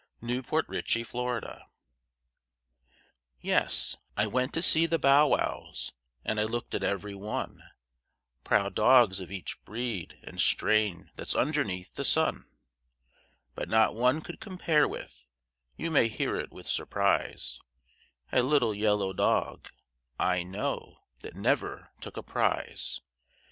S.E. 0.23 0.41
KISER. 0.41 0.61
THE 0.67 0.81
BEST 0.81 1.11
DOG 1.13 1.59
Yes, 3.39 3.97
I 4.17 4.25
went 4.25 4.51
to 4.55 4.63
see 4.63 4.87
the 4.87 4.97
bow 4.97 5.27
wows, 5.27 5.93
and 6.25 6.39
I 6.39 6.43
looked 6.45 6.73
at 6.73 6.83
every 6.83 7.13
one, 7.13 7.61
Proud 8.43 8.73
dogs 8.73 9.19
of 9.19 9.31
each 9.31 9.63
breed 9.63 10.17
and 10.23 10.39
strain 10.41 11.11
that's 11.13 11.35
underneath 11.35 11.93
the 11.93 12.03
sun; 12.03 12.47
But 13.53 13.69
not 13.69 13.93
one 13.93 14.21
could 14.21 14.39
compare 14.39 14.87
with 14.87 15.27
you 15.77 15.91
may 15.91 16.07
hear 16.07 16.35
it 16.35 16.51
with 16.51 16.65
surprise 16.65 17.59
A 18.31 18.41
little 18.41 18.73
yellow 18.73 19.13
dog 19.13 19.69
I 20.17 20.41
know 20.41 20.97
that 21.19 21.35
never 21.35 21.91
took 22.01 22.17
a 22.17 22.23
prize. 22.23 23.01